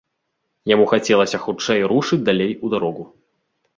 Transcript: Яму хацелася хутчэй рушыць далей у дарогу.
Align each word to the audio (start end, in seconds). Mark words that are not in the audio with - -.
Яму 0.73 0.85
хацелася 0.93 1.41
хутчэй 1.45 1.85
рушыць 1.91 2.21
далей 2.31 2.51
у 2.67 2.73
дарогу. 2.77 3.03